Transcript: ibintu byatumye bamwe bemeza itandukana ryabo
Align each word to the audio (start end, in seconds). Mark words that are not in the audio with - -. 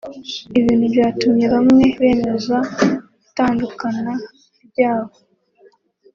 ibintu 0.59 0.85
byatumye 0.93 1.45
bamwe 1.53 1.83
bemeza 1.99 2.57
itandukana 3.27 4.13
ryabo 4.69 5.15